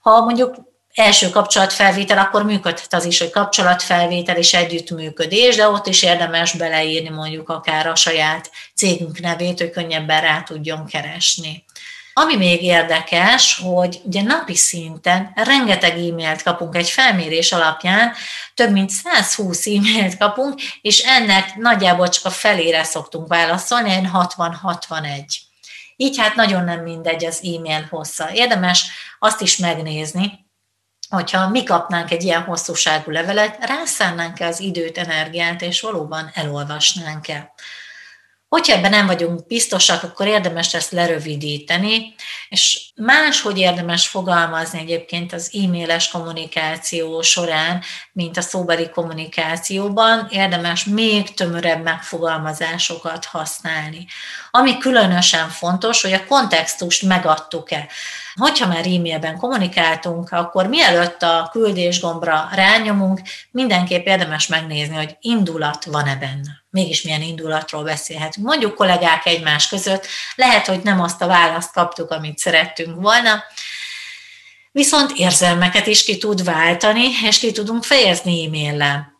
Ha 0.00 0.20
mondjuk 0.20 0.69
első 1.00 1.30
kapcsolatfelvétel, 1.30 2.18
akkor 2.18 2.44
működhet 2.44 2.94
az 2.94 3.04
is, 3.04 3.18
hogy 3.18 3.30
kapcsolatfelvétel 3.30 4.36
és 4.36 4.54
együttműködés, 4.54 5.56
de 5.56 5.68
ott 5.68 5.86
is 5.86 6.02
érdemes 6.02 6.52
beleírni 6.52 7.08
mondjuk 7.08 7.48
akár 7.48 7.86
a 7.86 7.94
saját 7.94 8.50
cégünk 8.74 9.20
nevét, 9.20 9.58
hogy 9.58 9.70
könnyebben 9.70 10.20
rá 10.20 10.42
tudjon 10.42 10.86
keresni. 10.86 11.64
Ami 12.12 12.36
még 12.36 12.62
érdekes, 12.62 13.60
hogy 13.62 14.00
ugye 14.04 14.22
napi 14.22 14.56
szinten 14.56 15.32
rengeteg 15.34 15.98
e-mailt 15.98 16.42
kapunk 16.42 16.76
egy 16.76 16.90
felmérés 16.90 17.52
alapján, 17.52 18.12
több 18.54 18.70
mint 18.70 18.90
120 18.90 19.66
e-mailt 19.66 20.16
kapunk, 20.16 20.60
és 20.80 20.98
ennek 20.98 21.54
nagyjából 21.56 22.08
csak 22.08 22.24
a 22.24 22.30
felére 22.30 22.82
szoktunk 22.82 23.28
válaszolni, 23.28 24.10
60-61. 24.12 25.24
Így 25.96 26.18
hát 26.18 26.34
nagyon 26.34 26.64
nem 26.64 26.80
mindegy 26.82 27.24
az 27.24 27.40
e-mail 27.56 27.86
hossza. 27.90 28.32
Érdemes 28.32 28.86
azt 29.18 29.40
is 29.40 29.56
megnézni, 29.56 30.48
hogyha 31.10 31.48
mi 31.48 31.62
kapnánk 31.62 32.10
egy 32.10 32.24
ilyen 32.24 32.42
hosszúságú 32.42 33.10
levelet, 33.10 33.64
rászánnánk-e 33.64 34.46
az 34.46 34.60
időt, 34.60 34.98
energiát, 34.98 35.62
és 35.62 35.80
valóban 35.80 36.30
elolvasnánk-e. 36.34 37.52
Hogyha 38.48 38.76
ebben 38.76 38.90
nem 38.90 39.06
vagyunk 39.06 39.46
biztosak, 39.46 40.02
akkor 40.02 40.26
érdemes 40.26 40.74
ezt 40.74 40.90
lerövidíteni, 40.90 42.14
és 42.48 42.89
máshogy 43.00 43.58
érdemes 43.58 44.08
fogalmazni 44.08 44.78
egyébként 44.78 45.32
az 45.32 45.50
e-mailes 45.64 46.08
kommunikáció 46.08 47.22
során, 47.22 47.82
mint 48.12 48.36
a 48.36 48.40
szóbeli 48.40 48.88
kommunikációban, 48.88 50.26
érdemes 50.30 50.84
még 50.84 51.34
tömörebb 51.34 51.82
megfogalmazásokat 51.82 53.24
használni. 53.24 54.06
Ami 54.50 54.78
különösen 54.78 55.48
fontos, 55.48 56.02
hogy 56.02 56.12
a 56.12 56.24
kontextust 56.24 57.02
megadtuk-e. 57.02 57.88
Hogyha 58.34 58.66
már 58.66 58.86
e-mailben 58.86 59.36
kommunikáltunk, 59.36 60.32
akkor 60.32 60.66
mielőtt 60.66 61.22
a 61.22 61.48
küldés 61.52 62.00
gombra 62.00 62.48
rányomunk, 62.52 63.20
mindenképp 63.50 64.06
érdemes 64.06 64.46
megnézni, 64.46 64.96
hogy 64.96 65.16
indulat 65.20 65.84
van-e 65.84 66.16
benne. 66.16 66.58
Mégis 66.70 67.02
milyen 67.02 67.22
indulatról 67.22 67.82
beszélhetünk. 67.82 68.46
Mondjuk 68.46 68.74
kollégák 68.74 69.26
egymás 69.26 69.68
között, 69.68 70.06
lehet, 70.34 70.66
hogy 70.66 70.80
nem 70.82 71.00
azt 71.00 71.22
a 71.22 71.26
választ 71.26 71.72
kaptuk, 71.72 72.10
amit 72.10 72.38
szerettünk 72.38 72.89
volna, 72.94 73.44
viszont 74.72 75.12
érzelmeket 75.14 75.86
is 75.86 76.04
ki 76.04 76.18
tud 76.18 76.44
váltani, 76.44 77.08
és 77.24 77.38
ki 77.38 77.52
tudunk 77.52 77.84
fejezni 77.84 78.46
e-maillel 78.46 79.18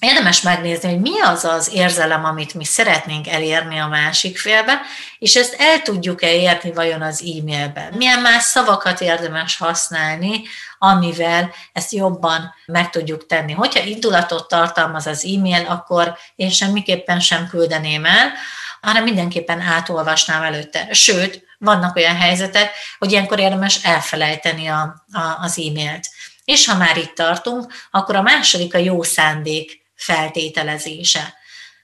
érdemes 0.00 0.42
megnézni, 0.42 0.88
hogy 0.88 1.00
mi 1.00 1.20
az 1.20 1.44
az 1.44 1.70
érzelem, 1.74 2.24
amit 2.24 2.54
mi 2.54 2.64
szeretnénk 2.64 3.28
elérni 3.28 3.78
a 3.78 3.86
másik 3.86 4.38
félbe, 4.38 4.80
és 5.18 5.36
ezt 5.36 5.56
el 5.58 5.82
tudjuk-e 5.82 6.32
érni 6.32 6.72
vajon 6.72 7.02
az 7.02 7.22
e-mailben. 7.22 7.92
Milyen 7.96 8.20
más 8.20 8.42
szavakat 8.42 9.00
érdemes 9.00 9.56
használni, 9.56 10.42
amivel 10.78 11.54
ezt 11.72 11.92
jobban 11.92 12.54
meg 12.66 12.90
tudjuk 12.90 13.26
tenni. 13.26 13.52
Hogyha 13.52 13.84
indulatot 13.84 14.48
tartalmaz 14.48 15.06
az 15.06 15.24
e-mail, 15.24 15.66
akkor 15.66 16.18
én 16.34 16.50
semmiképpen 16.50 17.20
sem 17.20 17.48
küldeném 17.48 18.04
el, 18.04 18.32
hanem 18.80 19.02
mindenképpen 19.02 19.60
átolvasnám 19.60 20.42
előtte. 20.42 20.88
Sőt, 20.92 21.49
vannak 21.60 21.96
olyan 21.96 22.16
helyzetek, 22.16 22.72
hogy 22.98 23.10
ilyenkor 23.10 23.38
érdemes 23.38 23.84
elfelejteni 23.84 24.66
a, 24.66 25.04
a, 25.12 25.38
az 25.40 25.58
e-mailt. 25.58 26.08
És 26.44 26.66
ha 26.66 26.76
már 26.76 26.96
itt 26.96 27.14
tartunk, 27.14 27.72
akkor 27.90 28.16
a 28.16 28.22
második 28.22 28.74
a 28.74 28.78
jó 28.78 29.02
szándék 29.02 29.82
feltételezése. 29.94 31.34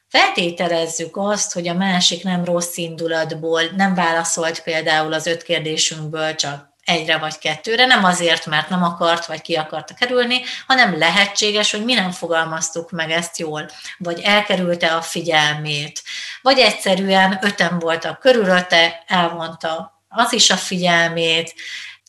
Feltételezzük 0.08 1.16
azt, 1.16 1.52
hogy 1.52 1.68
a 1.68 1.74
másik 1.74 2.22
nem 2.22 2.44
rossz 2.44 2.76
indulatból, 2.76 3.62
nem 3.62 3.94
válaszolt 3.94 4.62
például 4.62 5.12
az 5.12 5.26
öt 5.26 5.42
kérdésünkből 5.42 6.34
csak 6.34 6.74
egyre 6.86 7.18
vagy 7.18 7.38
kettőre, 7.38 7.86
nem 7.86 8.04
azért, 8.04 8.46
mert 8.46 8.68
nem 8.68 8.82
akart, 8.82 9.26
vagy 9.26 9.42
ki 9.42 9.54
akarta 9.54 9.94
kerülni, 9.94 10.42
hanem 10.66 10.98
lehetséges, 10.98 11.70
hogy 11.70 11.84
mi 11.84 11.94
nem 11.94 12.10
fogalmaztuk 12.10 12.90
meg 12.90 13.10
ezt 13.10 13.38
jól, 13.38 13.70
vagy 13.98 14.20
elkerülte 14.20 14.94
a 14.94 15.02
figyelmét, 15.02 16.02
vagy 16.42 16.58
egyszerűen 16.58 17.38
öten 17.42 17.78
voltak 17.78 18.18
körülötte, 18.20 19.04
elvonta 19.06 20.02
az 20.08 20.32
is 20.32 20.50
a 20.50 20.56
figyelmét, 20.56 21.54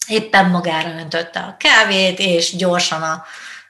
éppen 0.08 0.50
magára 0.50 0.90
öntötte 0.90 1.40
a 1.40 1.56
kávét, 1.60 2.20
és 2.20 2.56
gyorsan 2.56 3.02
a 3.02 3.26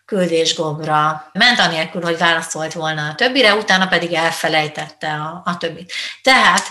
küldésgombra 0.05 1.29
ment, 1.33 1.59
anélkül, 1.59 2.01
hogy 2.01 2.17
válaszolt 2.17 2.73
volna 2.73 3.07
a 3.07 3.15
többire, 3.15 3.53
utána 3.53 3.87
pedig 3.87 4.13
elfelejtette 4.13 5.13
a, 5.13 5.41
a 5.45 5.57
többit. 5.57 5.93
Tehát 6.21 6.63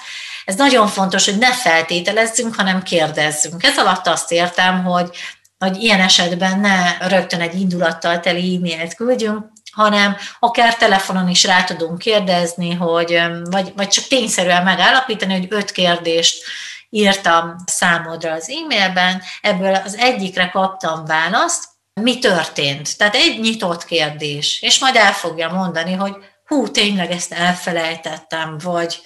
ez 0.47 0.55
nagyon 0.55 0.87
fontos, 0.87 1.25
hogy 1.25 1.39
ne 1.39 1.53
feltételezzünk, 1.53 2.55
hanem 2.55 2.83
kérdezzünk. 2.83 3.63
Ez 3.63 3.79
alatt 3.79 4.07
azt 4.07 4.33
értem, 4.33 4.85
hogy, 4.85 5.11
hogy 5.59 5.77
ilyen 5.77 6.01
esetben 6.01 6.61
ne 6.61 7.09
rögtön 7.09 7.41
egy 7.41 7.61
indulattal 7.61 8.21
teli 8.21 8.57
e-mailt 8.57 8.95
küldjünk, 8.95 9.47
hanem 9.73 10.17
akár 10.39 10.77
telefonon 10.77 11.29
is 11.29 11.45
rá 11.45 11.65
tudunk 11.65 11.99
kérdezni, 11.99 12.75
hogy, 12.75 13.23
vagy, 13.51 13.73
vagy 13.77 13.89
csak 13.89 14.07
tényszerűen 14.07 14.63
megállapítani, 14.63 15.33
hogy 15.33 15.47
öt 15.49 15.71
kérdést 15.73 16.45
írtam 16.91 17.57
számodra 17.67 18.33
az 18.33 18.51
e-mailben, 18.51 19.23
ebből 19.41 19.75
az 19.75 19.97
egyikre 19.97 20.49
kaptam 20.49 21.05
választ, 21.05 21.65
mi 22.01 22.19
történt. 22.19 22.97
Tehát 22.97 23.15
egy 23.15 23.41
nyitott 23.41 23.85
kérdés, 23.85 24.63
és 24.63 24.79
majd 24.79 24.97
el 24.97 25.13
fogja 25.13 25.53
mondani, 25.53 25.93
hogy 25.93 26.15
hú, 26.47 26.71
tényleg 26.71 27.11
ezt 27.11 27.33
elfelejtettem, 27.33 28.59
vagy 28.59 29.01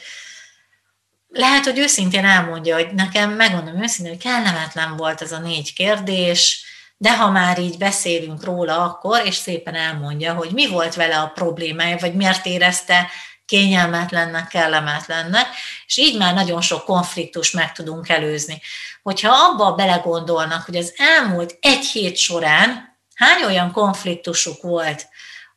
lehet, 1.31 1.65
hogy 1.65 1.79
őszintén 1.79 2.25
elmondja, 2.25 2.75
hogy 2.75 2.95
nekem, 2.95 3.31
megmondom 3.31 3.83
őszintén, 3.83 4.13
hogy 4.13 4.23
kellemetlen 4.23 4.97
volt 4.97 5.23
ez 5.23 5.33
a 5.33 5.39
négy 5.39 5.73
kérdés, 5.73 6.65
de 6.97 7.17
ha 7.17 7.31
már 7.31 7.59
így 7.59 7.79
beszélünk 7.79 8.45
róla 8.45 8.85
akkor, 8.85 9.23
és 9.25 9.35
szépen 9.35 9.75
elmondja, 9.75 10.35
hogy 10.35 10.53
mi 10.53 10.69
volt 10.69 10.95
vele 10.95 11.19
a 11.19 11.27
problémája, 11.27 11.97
vagy 11.97 12.15
miért 12.15 12.47
érezte 12.47 13.11
kényelmetlennek, 13.47 14.49
kellemetlennek, 14.49 15.47
és 15.87 15.97
így 15.97 16.19
már 16.19 16.35
nagyon 16.35 16.61
sok 16.61 16.85
konfliktus 16.85 17.51
meg 17.51 17.73
tudunk 17.73 18.09
előzni. 18.09 18.61
Hogyha 19.03 19.33
abba 19.33 19.73
belegondolnak, 19.73 20.65
hogy 20.65 20.77
az 20.77 20.95
elmúlt 20.97 21.59
egy 21.61 21.85
hét 21.85 22.17
során 22.17 22.99
hány 23.15 23.45
olyan 23.45 23.73
konfliktusuk 23.73 24.63
volt, 24.63 25.09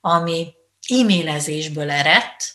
ami 0.01 0.53
e-mailezésből 0.87 1.91
eredt, 1.91 2.53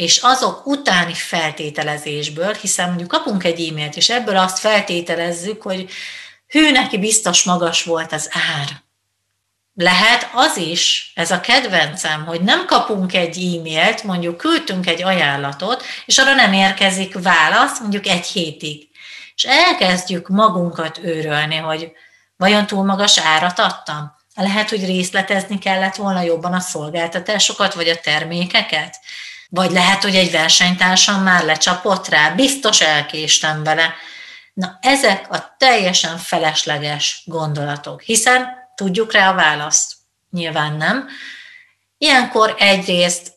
és 0.00 0.18
azok 0.22 0.66
utáni 0.66 1.14
feltételezésből, 1.14 2.54
hiszen 2.54 2.88
mondjuk 2.88 3.08
kapunk 3.08 3.44
egy 3.44 3.68
e-mailt, 3.68 3.96
és 3.96 4.10
ebből 4.10 4.36
azt 4.36 4.58
feltételezzük, 4.58 5.62
hogy 5.62 5.90
hű, 6.46 6.70
neki 6.70 6.98
biztos 6.98 7.42
magas 7.42 7.82
volt 7.82 8.12
az 8.12 8.30
ár. 8.32 8.82
Lehet 9.74 10.30
az 10.34 10.56
is, 10.56 11.12
ez 11.14 11.30
a 11.30 11.40
kedvencem, 11.40 12.24
hogy 12.24 12.40
nem 12.40 12.66
kapunk 12.66 13.14
egy 13.14 13.36
e-mailt, 13.36 14.02
mondjuk 14.02 14.36
küldtünk 14.36 14.86
egy 14.86 15.02
ajánlatot, 15.02 15.82
és 16.06 16.18
arra 16.18 16.34
nem 16.34 16.52
érkezik 16.52 17.22
válasz, 17.22 17.80
mondjuk 17.80 18.06
egy 18.06 18.26
hétig. 18.26 18.88
És 19.34 19.44
elkezdjük 19.44 20.28
magunkat 20.28 20.98
őrölni, 21.02 21.56
hogy 21.56 21.92
vajon 22.36 22.66
túl 22.66 22.84
magas 22.84 23.18
árat 23.18 23.58
adtam? 23.58 24.12
Lehet, 24.34 24.68
hogy 24.68 24.84
részletezni 24.84 25.58
kellett 25.58 25.96
volna 25.96 26.20
jobban 26.20 26.52
a 26.52 26.60
szolgáltatásokat, 26.60 27.74
vagy 27.74 27.88
a 27.88 28.00
termékeket? 28.00 28.96
Vagy 29.52 29.70
lehet, 29.70 30.02
hogy 30.02 30.14
egy 30.14 30.30
versenytársam 30.30 31.22
már 31.22 31.44
lecsapott 31.44 32.08
rá, 32.08 32.30
biztos 32.30 32.80
elkéstem 32.80 33.62
vele. 33.62 33.94
Na, 34.54 34.78
ezek 34.80 35.32
a 35.32 35.54
teljesen 35.58 36.18
felesleges 36.18 37.22
gondolatok, 37.26 38.02
hiszen 38.02 38.46
tudjuk 38.74 39.12
rá 39.12 39.30
a 39.30 39.34
választ. 39.34 39.94
Nyilván 40.30 40.76
nem. 40.76 41.08
Ilyenkor 41.98 42.54
egyrészt 42.58 43.32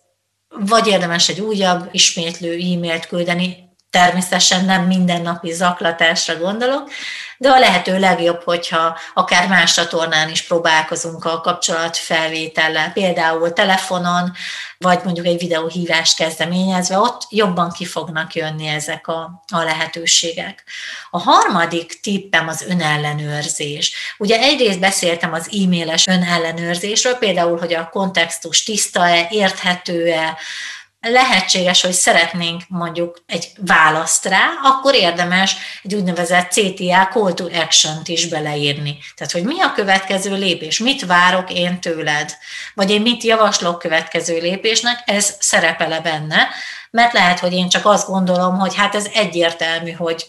vagy 0.48 0.88
érdemes 0.88 1.30
egy 1.30 1.40
újabb, 1.40 1.90
ismétlő 1.92 2.54
e-mailt 2.54 3.06
küldeni, 3.06 3.63
természetesen 3.94 4.66
nem 4.66 4.84
mindennapi 4.84 5.52
zaklatásra 5.52 6.38
gondolok, 6.38 6.90
de 7.38 7.50
a 7.50 7.60
lehető 7.60 8.00
legjobb, 8.00 8.42
hogyha 8.44 8.98
akár 9.14 9.48
más 9.48 9.74
csatornán 9.74 10.30
is 10.30 10.42
próbálkozunk 10.42 11.26
a 11.26 11.42
kapcsolatfelvétellel, 11.42 12.92
például 12.92 13.54
telefonon, 13.54 14.32
vagy 14.78 15.00
mondjuk 15.04 15.26
egy 15.26 15.38
videóhívást 15.38 16.16
kezdeményezve, 16.16 16.98
ott 16.98 17.22
jobban 17.30 17.72
ki 17.72 17.86
fognak 17.86 18.34
jönni 18.34 18.68
ezek 18.68 19.08
a, 19.08 19.44
a 19.52 19.64
lehetőségek. 19.64 20.64
A 21.10 21.20
harmadik 21.20 22.00
tippem 22.02 22.48
az 22.48 22.62
önellenőrzés. 22.62 23.94
Ugye 24.18 24.40
egyrészt 24.40 24.80
beszéltem 24.80 25.34
az 25.34 25.50
e-mailes 25.64 26.08
önellenőrzésről, 26.08 27.16
például, 27.16 27.60
hogy 27.60 27.74
a 27.74 27.90
kontextus 27.90 28.64
tiszta-e, 28.64 29.28
érthető-e, 29.30 30.38
lehetséges, 31.10 31.82
hogy 31.82 31.92
szeretnénk 31.92 32.62
mondjuk 32.68 33.24
egy 33.26 33.52
választ 33.58 34.26
rá, 34.26 34.50
akkor 34.64 34.96
érdemes 34.96 35.56
egy 35.84 35.96
úgynevezett 35.96 36.52
CTA 36.52 37.08
Call 37.12 37.34
to 37.34 37.46
Action-t 37.46 38.08
is 38.08 38.28
beleírni. 38.28 38.98
Tehát, 39.16 39.34
hogy 39.34 39.44
mi 39.44 39.62
a 39.62 39.72
következő 39.72 40.36
lépés, 40.38 40.80
mit 40.80 41.06
várok 41.06 41.52
én 41.52 41.80
tőled, 41.80 42.38
vagy 42.76 42.90
én 42.90 43.02
mit 43.02 43.24
javaslok 43.24 43.80
következő 43.80 44.40
lépésnek, 44.40 45.04
ez 45.06 45.36
szerepele 45.40 46.00
benne, 46.00 46.48
mert 46.92 47.14
lehet, 47.14 47.40
hogy 47.40 47.54
én 47.54 47.70
csak 47.70 47.86
azt 47.86 48.08
gondolom, 48.08 48.60
hogy 48.60 48.76
hát 48.76 48.96
ez 48.96 49.08
egyértelmű, 49.14 49.92
hogy 49.92 50.26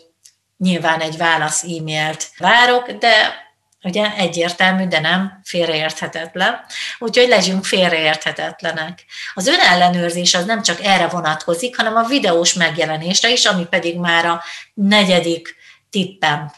nyilván 0.57 1.01
egy 1.01 1.17
válasz 1.17 1.63
e-mailt 1.63 2.29
várok, 2.39 2.91
de 2.91 3.44
Ugye 3.85 4.15
egyértelmű, 4.17 4.87
de 4.87 5.01
nem 5.01 5.41
félreérthetetlen. 5.45 6.61
Úgyhogy 6.99 7.29
legyünk 7.29 7.65
félreérthetetlenek. 7.65 9.05
Az 9.35 9.47
önellenőrzés 9.47 10.35
az 10.35 10.45
nem 10.45 10.63
csak 10.63 10.85
erre 10.85 11.07
vonatkozik, 11.07 11.77
hanem 11.77 11.97
a 11.97 12.07
videós 12.07 12.53
megjelenésre 12.53 13.31
is, 13.31 13.45
ami 13.45 13.67
pedig 13.67 13.99
már 13.99 14.25
a 14.27 14.43
negyedik 14.75 15.57
tippem. 15.91 16.53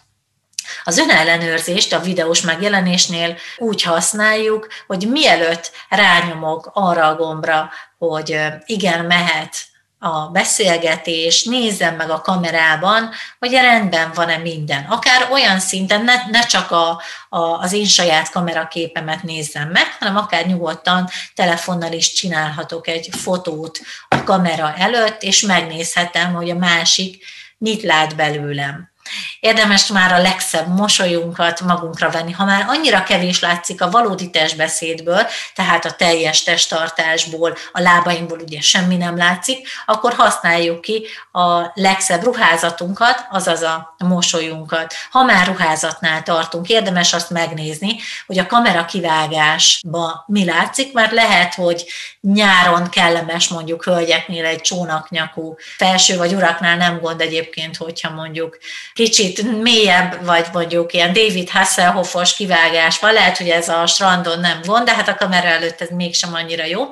Az 0.85 0.99
önellenőrzést 0.99 1.93
a 1.93 2.01
videós 2.01 2.41
megjelenésnél 2.41 3.37
úgy 3.57 3.83
használjuk, 3.83 4.67
hogy 4.87 5.09
mielőtt 5.11 5.73
rányomok 5.89 6.71
arra 6.73 7.07
a 7.07 7.15
gombra, 7.15 7.71
hogy 7.99 8.39
igen, 8.67 9.05
mehet 9.05 9.57
a 9.99 10.29
beszélgetés, 10.29 11.45
nézzem 11.45 11.95
meg 11.97 12.11
a 12.11 12.21
kamerában, 12.21 13.11
hogy 13.39 13.51
rendben 13.51 14.11
van-e 14.15 14.37
minden. 14.37 14.85
Akár 14.85 15.31
olyan 15.31 15.61
szinten, 15.61 16.05
ne, 16.05 16.15
ne 16.31 16.41
csak 16.41 16.71
a, 16.71 17.03
a, 17.29 17.39
az 17.39 17.73
én 17.73 17.85
saját 17.85 18.31
kameraképemet 18.31 19.23
nézzem 19.23 19.69
meg, 19.69 19.97
hanem 19.99 20.17
akár 20.17 20.47
nyugodtan 20.47 21.09
telefonnal 21.35 21.93
is 21.93 22.13
csinálhatok 22.13 22.89
egy 22.89 23.09
fotót 23.13 23.81
a 24.09 24.23
kamera 24.25 24.75
előtt, 24.77 25.23
és 25.23 25.41
megnézhetem, 25.41 26.35
hogy 26.35 26.51
a 26.51 26.55
másik 26.55 27.25
mit 27.59 27.83
lát 27.83 28.17
belőlem. 28.17 28.95
Érdemes 29.41 29.87
már 29.87 30.13
a 30.13 30.19
legszebb 30.19 30.69
mosolyunkat 30.69 31.61
magunkra 31.61 32.11
venni. 32.11 32.33
Ha 32.33 32.45
már 32.45 32.65
annyira 32.69 33.03
kevés 33.03 33.41
látszik 33.41 33.83
a 33.83 33.91
valódi 33.91 34.31
testbeszédből, 34.31 35.27
tehát 35.55 35.85
a 35.85 35.91
teljes 35.93 36.43
testtartásból, 36.43 37.57
a 37.73 37.81
lábainkból 37.81 38.39
ugye 38.39 38.61
semmi 38.61 38.97
nem 38.97 39.17
látszik, 39.17 39.69
akkor 39.87 40.13
használjuk 40.15 40.81
ki 40.81 41.07
a 41.33 41.71
legszebb 41.75 42.23
ruházatunkat, 42.23 43.27
azaz 43.31 43.63
a 43.63 43.95
mosolyunkat. 43.99 44.95
Ha 45.11 45.25
már 45.25 45.47
ruházatnál 45.47 46.23
tartunk, 46.23 46.69
érdemes 46.69 47.13
azt 47.13 47.31
megnézni, 47.31 47.97
hogy 48.27 48.39
a 48.39 48.47
kamera 48.47 48.85
kivágásba 48.85 50.25
mi 50.27 50.45
látszik, 50.45 50.93
mert 50.93 51.13
lehet, 51.13 51.55
hogy 51.55 51.85
nyáron 52.21 52.89
kellemes 52.89 53.49
mondjuk 53.49 53.85
hölgyeknél 53.85 54.45
egy 54.45 54.61
csónaknyakú 54.61 55.57
felső, 55.77 56.17
vagy 56.17 56.35
uraknál 56.35 56.77
nem 56.77 57.01
gond 57.01 57.21
egyébként, 57.21 57.77
hogyha 57.77 58.11
mondjuk 58.11 58.59
kicsit 58.97 59.63
mélyebb, 59.63 60.25
vagy 60.25 60.47
mondjuk 60.53 60.93
ilyen 60.93 61.13
David 61.13 61.51
Hasselhoffos 61.51 62.35
kivágás 62.35 62.99
van, 62.99 63.13
lehet, 63.13 63.37
hogy 63.37 63.49
ez 63.49 63.69
a 63.69 63.87
strandon 63.87 64.41
nem 64.41 64.61
gond, 64.65 64.85
de 64.85 64.95
hát 64.95 65.09
a 65.09 65.15
kamera 65.15 65.49
előtt 65.49 65.81
ez 65.81 65.89
mégsem 65.91 66.35
annyira 66.35 66.65
jó. 66.65 66.89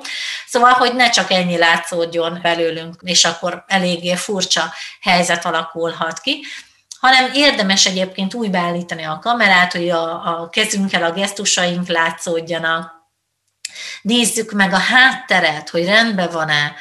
Szóval, 0.47 0.71
hogy 0.71 0.95
ne 0.95 1.09
csak 1.09 1.31
ennyi 1.31 1.57
látszódjon 1.57 2.39
belőlünk, 2.41 2.95
és 3.01 3.25
akkor 3.25 3.63
eléggé 3.67 4.15
furcsa 4.15 4.73
helyzet 5.01 5.45
alakulhat 5.45 6.19
ki 6.19 6.43
hanem 6.99 7.31
érdemes 7.33 7.85
egyébként 7.85 8.33
úgy 8.33 8.49
beállítani 8.49 9.03
a 9.03 9.19
kamerát, 9.21 9.71
hogy 9.71 9.89
a, 9.89 10.11
a 10.11 10.49
kezünkkel 10.49 11.03
a 11.03 11.11
gesztusaink 11.11 11.87
látszódjanak, 11.87 12.91
nézzük 14.01 14.51
meg 14.51 14.73
a 14.73 14.77
hátteret, 14.77 15.69
hogy 15.69 15.85
rendben 15.85 16.29
van-e, 16.31 16.75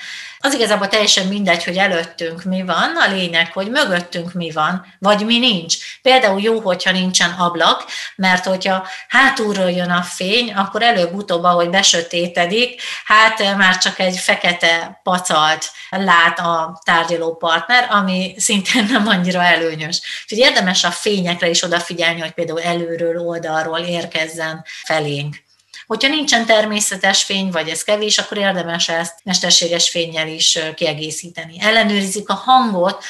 az 0.44 0.54
igazából 0.54 0.88
teljesen 0.88 1.26
mindegy, 1.26 1.64
hogy 1.64 1.76
előttünk 1.76 2.42
mi 2.42 2.62
van, 2.62 2.96
a 2.96 3.08
lényeg, 3.08 3.52
hogy 3.52 3.70
mögöttünk 3.70 4.32
mi 4.32 4.50
van, 4.50 4.86
vagy 4.98 5.24
mi 5.24 5.38
nincs. 5.38 5.76
Például 6.02 6.40
jó, 6.40 6.60
hogyha 6.60 6.90
nincsen 6.90 7.30
ablak, 7.30 7.84
mert 8.16 8.44
hogyha 8.44 8.86
hátulról 9.08 9.70
jön 9.70 9.90
a 9.90 10.02
fény, 10.02 10.52
akkor 10.52 10.82
előbb-utóbb, 10.82 11.42
ahogy 11.42 11.70
besötétedik, 11.70 12.82
hát 13.04 13.56
már 13.56 13.78
csak 13.78 13.98
egy 13.98 14.16
fekete 14.16 15.00
pacalt 15.02 15.70
lát 15.90 16.38
a 16.38 16.80
tárgyaló 16.84 17.36
partner, 17.36 17.86
ami 17.90 18.34
szintén 18.38 18.86
nem 18.90 19.06
annyira 19.06 19.42
előnyös. 19.42 20.00
Úgyhogy 20.22 20.38
érdemes 20.38 20.84
a 20.84 20.90
fényekre 20.90 21.48
is 21.48 21.62
odafigyelni, 21.62 22.20
hogy 22.20 22.32
például 22.32 22.62
előről, 22.62 23.18
oldalról 23.18 23.78
érkezzen 23.78 24.64
felénk. 24.84 25.43
Hogyha 25.86 26.08
nincsen 26.08 26.46
természetes 26.46 27.22
fény, 27.22 27.50
vagy 27.50 27.68
ez 27.68 27.82
kevés, 27.82 28.18
akkor 28.18 28.36
érdemes 28.36 28.88
ezt 28.88 29.14
mesterséges 29.24 29.88
fényjel 29.88 30.28
is 30.28 30.58
kiegészíteni. 30.74 31.56
Ellenőrizik 31.60 32.28
a 32.28 32.34
hangot, 32.34 33.04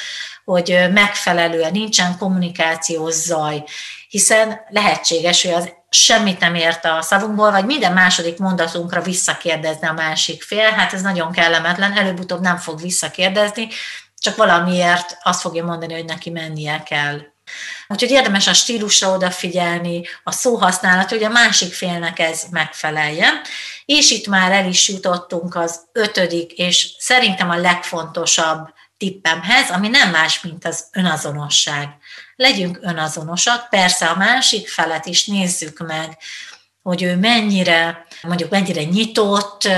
hogy 0.45 0.77
megfelelően 0.93 1.71
nincsen 1.71 2.17
kommunikációs 2.17 3.13
zaj, 3.13 3.63
hiszen 4.09 4.59
lehetséges, 4.69 5.43
hogy 5.43 5.53
az 5.53 5.73
semmit 5.89 6.39
nem 6.39 6.55
ért 6.55 6.85
a 6.85 7.01
szavunkból, 7.01 7.51
vagy 7.51 7.65
minden 7.65 7.93
második 7.93 8.37
mondatunkra 8.37 9.01
visszakérdezne 9.01 9.87
a 9.87 9.93
másik 9.93 10.43
fél, 10.43 10.69
hát 10.69 10.93
ez 10.93 11.01
nagyon 11.01 11.31
kellemetlen, 11.31 11.97
előbb-utóbb 11.97 12.41
nem 12.41 12.57
fog 12.57 12.81
visszakérdezni, 12.81 13.67
csak 14.17 14.35
valamiért 14.35 15.17
azt 15.23 15.41
fogja 15.41 15.63
mondani, 15.65 15.93
hogy 15.93 16.05
neki 16.05 16.29
mennie 16.29 16.83
kell. 16.83 17.21
Úgyhogy 17.87 18.11
érdemes 18.11 18.47
a 18.47 18.53
stílusra 18.53 19.09
odafigyelni, 19.09 20.07
a 20.23 20.31
szóhasználat, 20.31 21.09
hogy 21.09 21.23
a 21.23 21.29
másik 21.29 21.73
félnek 21.73 22.19
ez 22.19 22.43
megfeleljen. 22.51 23.41
És 23.85 24.11
itt 24.11 24.27
már 24.27 24.51
el 24.51 24.67
is 24.67 24.87
jutottunk 24.87 25.55
az 25.55 25.79
ötödik, 25.91 26.51
és 26.51 26.89
szerintem 26.97 27.49
a 27.49 27.57
legfontosabb 27.57 28.73
tippemhez, 28.97 29.69
ami 29.69 29.87
nem 29.87 30.09
más, 30.09 30.41
mint 30.41 30.65
az 30.65 30.85
önazonosság. 30.91 31.89
Legyünk 32.35 32.79
önazonosak, 32.81 33.69
persze 33.69 34.05
a 34.05 34.15
másik 34.15 34.67
felet 34.67 35.05
is 35.05 35.25
nézzük 35.25 35.79
meg, 35.79 36.17
hogy 36.85 37.03
ő 37.03 37.15
mennyire, 37.15 38.05
mondjuk 38.21 38.49
mennyire 38.49 38.83
nyitott, 38.83 39.69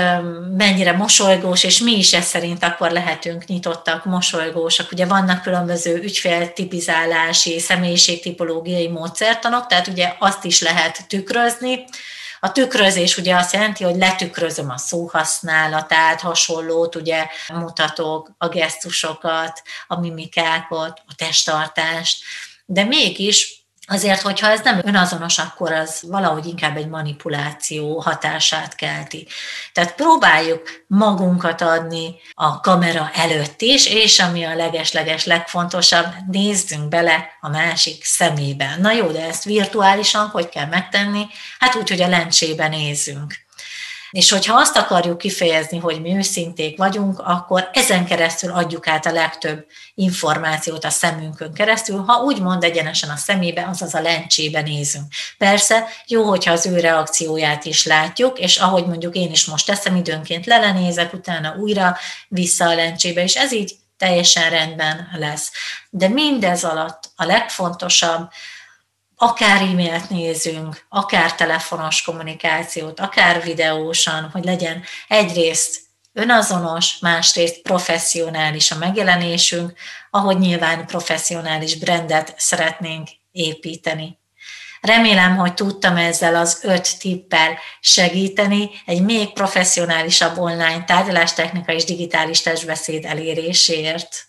mennyire 0.56 0.92
mosolygós, 0.92 1.64
és 1.64 1.78
mi 1.78 1.98
is 1.98 2.12
ez 2.12 2.24
szerint 2.24 2.62
akkor 2.62 2.90
lehetünk 2.90 3.44
nyitottak, 3.44 4.04
mosolygósak. 4.04 4.92
Ugye 4.92 5.06
vannak 5.06 5.42
különböző 5.42 5.96
ügyféltipizálási, 5.96 7.58
személyiségtipológiai 7.58 8.88
módszertanok, 8.88 9.66
tehát 9.66 9.86
ugye 9.86 10.14
azt 10.18 10.44
is 10.44 10.60
lehet 10.60 11.08
tükrözni, 11.08 11.84
A 12.40 12.52
tükrözés 12.52 13.16
ugye 13.16 13.34
azt 13.34 13.52
jelenti, 13.52 13.84
hogy 13.84 13.96
letükrözöm 13.96 14.70
a 14.70 14.76
szóhasználatát, 14.76 16.20
hasonlót 16.20 16.94
ugye 16.94 17.26
mutatok, 17.52 18.30
a 18.38 18.48
gesztusokat, 18.48 19.62
a 19.86 20.00
mimikákat, 20.00 21.02
a 21.06 21.14
testtartást, 21.16 22.22
de 22.64 22.84
mégis 22.84 23.66
Azért, 23.90 24.20
hogyha 24.20 24.50
ez 24.50 24.60
nem 24.60 24.80
önazonos, 24.84 25.38
akkor 25.38 25.72
az 25.72 26.02
valahogy 26.06 26.46
inkább 26.46 26.76
egy 26.76 26.88
manipuláció 26.88 28.00
hatását 28.00 28.74
kelti. 28.74 29.26
Tehát 29.72 29.94
próbáljuk 29.94 30.62
magunkat 30.86 31.60
adni 31.60 32.14
a 32.34 32.60
kamera 32.60 33.10
előtt 33.14 33.60
is, 33.60 33.86
és 33.86 34.18
ami 34.18 34.44
a 34.44 34.54
legesleges 34.54 35.24
legfontosabb, 35.24 36.06
nézzünk 36.30 36.88
bele 36.88 37.26
a 37.40 37.48
másik 37.48 38.04
szemébe. 38.04 38.76
Na 38.80 38.92
jó, 38.92 39.06
de 39.06 39.26
ezt 39.26 39.44
virtuálisan 39.44 40.28
hogy 40.28 40.48
kell 40.48 40.66
megtenni? 40.66 41.26
Hát 41.58 41.74
úgy, 41.74 41.88
hogy 41.88 42.02
a 42.02 42.08
lencsében 42.08 42.70
nézzünk. 42.70 43.47
És 44.10 44.30
hogyha 44.30 44.58
azt 44.58 44.76
akarjuk 44.76 45.18
kifejezni, 45.18 45.78
hogy 45.78 46.00
mi 46.00 46.16
őszinték 46.16 46.78
vagyunk, 46.78 47.18
akkor 47.18 47.70
ezen 47.72 48.04
keresztül 48.04 48.52
adjuk 48.52 48.88
át 48.88 49.06
a 49.06 49.12
legtöbb 49.12 49.66
információt 49.94 50.84
a 50.84 50.90
szemünkön 50.90 51.52
keresztül, 51.52 51.98
ha 51.98 52.22
úgymond 52.22 52.64
egyenesen 52.64 53.10
a 53.10 53.16
szemébe, 53.16 53.66
azaz 53.70 53.94
a 53.94 54.00
lencsébe 54.00 54.60
nézünk. 54.60 55.06
Persze 55.38 55.86
jó, 56.06 56.22
hogyha 56.22 56.52
az 56.52 56.66
ő 56.66 56.80
reakcióját 56.80 57.64
is 57.64 57.84
látjuk, 57.84 58.38
és 58.38 58.56
ahogy 58.56 58.86
mondjuk 58.86 59.14
én 59.14 59.30
is 59.30 59.44
most 59.44 59.66
teszem, 59.66 59.96
időnként 59.96 60.46
lelenézek, 60.46 61.12
utána 61.12 61.54
újra 61.56 61.96
vissza 62.28 62.68
a 62.68 62.74
lencsébe, 62.74 63.22
és 63.22 63.36
ez 63.36 63.52
így 63.52 63.76
teljesen 63.96 64.50
rendben 64.50 65.08
lesz. 65.12 65.52
De 65.90 66.08
mindez 66.08 66.64
alatt 66.64 67.10
a 67.16 67.24
legfontosabb, 67.24 68.30
akár 69.20 69.62
e-mailt 69.62 70.10
nézünk, 70.10 70.86
akár 70.88 71.34
telefonos 71.34 72.02
kommunikációt, 72.02 73.00
akár 73.00 73.42
videósan, 73.42 74.30
hogy 74.32 74.44
legyen 74.44 74.82
egyrészt 75.08 75.80
önazonos, 76.12 76.98
másrészt 76.98 77.62
professzionális 77.62 78.70
a 78.70 78.76
megjelenésünk, 78.78 79.72
ahogy 80.10 80.38
nyilván 80.38 80.86
professzionális 80.86 81.78
brandet 81.78 82.34
szeretnénk 82.36 83.08
építeni. 83.32 84.18
Remélem, 84.80 85.36
hogy 85.36 85.54
tudtam 85.54 85.96
ezzel 85.96 86.36
az 86.36 86.60
öt 86.62 86.98
tippel 86.98 87.58
segíteni 87.80 88.70
egy 88.86 89.02
még 89.02 89.32
professzionálisabb 89.32 90.38
online 90.38 90.84
tárgyalástechnika 90.84 91.72
és 91.72 91.84
digitális 91.84 92.40
testbeszéd 92.40 93.04
eléréséért. 93.04 94.27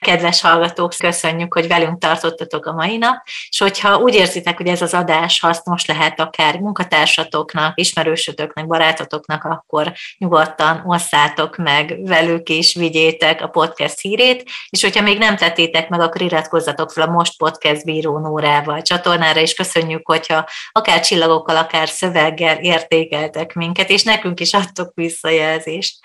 Kedves 0.00 0.40
hallgatók, 0.40 0.92
köszönjük, 0.98 1.54
hogy 1.54 1.68
velünk 1.68 1.98
tartottatok 1.98 2.66
a 2.66 2.72
mai 2.72 2.96
nap, 2.96 3.16
és 3.48 3.58
hogyha 3.58 3.98
úgy 3.98 4.14
érzitek, 4.14 4.56
hogy 4.56 4.66
ez 4.66 4.82
az 4.82 4.94
adás 4.94 5.40
hasznos 5.40 5.86
lehet 5.86 6.20
akár 6.20 6.58
munkatársatoknak, 6.58 7.80
ismerősötöknek, 7.80 8.66
barátotoknak, 8.66 9.44
akkor 9.44 9.92
nyugodtan 10.18 10.82
osszátok 10.86 11.56
meg 11.56 11.98
velük 12.04 12.48
is, 12.48 12.74
vigyétek 12.74 13.42
a 13.42 13.48
podcast 13.48 14.00
hírét, 14.00 14.50
és 14.68 14.82
hogyha 14.82 15.02
még 15.02 15.18
nem 15.18 15.36
tettétek 15.36 15.88
meg, 15.88 16.00
akkor 16.00 16.22
iratkozzatok 16.22 16.90
fel 16.90 17.08
a 17.08 17.12
Most 17.12 17.36
Podcast 17.36 17.84
Bíró 17.84 18.18
Nórával 18.18 18.82
csatornára, 18.82 19.40
és 19.40 19.54
köszönjük, 19.54 20.06
hogyha 20.06 20.48
akár 20.72 21.00
csillagokkal, 21.00 21.56
akár 21.56 21.88
szöveggel 21.88 22.56
értékeltek 22.56 23.54
minket, 23.54 23.90
és 23.90 24.02
nekünk 24.02 24.40
is 24.40 24.52
adtok 24.52 24.92
visszajelzést. 24.94 25.98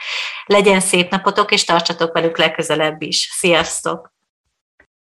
Legyen 0.46 0.80
szép 0.80 1.12
napotok, 1.12 1.52
és 1.52 1.64
tartsatok 1.64 2.14
velük 2.14 2.38
legközelebb 2.38 3.02
is. 3.02 3.30
Sziasztok! 3.32 3.91
Russell 3.92 4.21